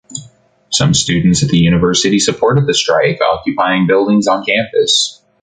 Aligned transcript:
Some 0.71 0.95
students 0.95 1.43
at 1.43 1.49
the 1.49 1.59
university 1.59 2.17
supported 2.17 2.65
the 2.65 2.73
strike, 2.73 3.19
occupying 3.21 3.85
buildings 3.85 4.25
on 4.27 4.43
campus. 4.43 5.21